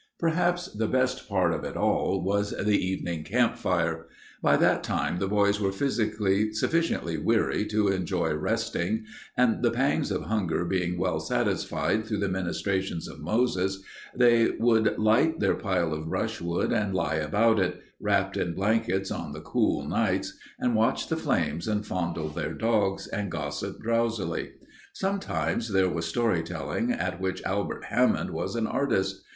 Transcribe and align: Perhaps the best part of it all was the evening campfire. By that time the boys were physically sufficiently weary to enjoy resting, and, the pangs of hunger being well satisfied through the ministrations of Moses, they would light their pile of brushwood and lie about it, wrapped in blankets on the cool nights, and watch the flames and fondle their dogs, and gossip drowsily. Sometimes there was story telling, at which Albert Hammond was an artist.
Perhaps 0.17 0.73
the 0.79 0.87
best 0.87 1.29
part 1.29 1.53
of 1.53 1.63
it 1.63 1.77
all 1.77 2.23
was 2.23 2.49
the 2.57 2.75
evening 2.83 3.23
campfire. 3.23 4.07
By 4.41 4.57
that 4.57 4.83
time 4.83 5.19
the 5.19 5.27
boys 5.27 5.59
were 5.61 5.71
physically 5.71 6.53
sufficiently 6.53 7.19
weary 7.19 7.65
to 7.67 7.89
enjoy 7.89 8.33
resting, 8.33 9.03
and, 9.37 9.61
the 9.61 9.69
pangs 9.69 10.09
of 10.09 10.23
hunger 10.23 10.65
being 10.65 10.97
well 10.97 11.19
satisfied 11.19 12.03
through 12.07 12.17
the 12.17 12.29
ministrations 12.29 13.07
of 13.07 13.19
Moses, 13.19 13.83
they 14.15 14.49
would 14.57 14.97
light 14.97 15.39
their 15.39 15.53
pile 15.53 15.93
of 15.93 16.09
brushwood 16.09 16.73
and 16.73 16.95
lie 16.95 17.17
about 17.17 17.59
it, 17.59 17.79
wrapped 17.99 18.37
in 18.37 18.55
blankets 18.55 19.11
on 19.11 19.33
the 19.33 19.41
cool 19.41 19.87
nights, 19.87 20.35
and 20.57 20.73
watch 20.73 21.09
the 21.09 21.15
flames 21.15 21.67
and 21.67 21.85
fondle 21.85 22.29
their 22.29 22.53
dogs, 22.55 23.05
and 23.05 23.29
gossip 23.29 23.79
drowsily. 23.83 24.53
Sometimes 24.93 25.71
there 25.71 25.89
was 25.89 26.07
story 26.07 26.41
telling, 26.41 26.91
at 26.91 27.21
which 27.21 27.43
Albert 27.43 27.83
Hammond 27.91 28.31
was 28.31 28.55
an 28.55 28.65
artist. 28.65 29.21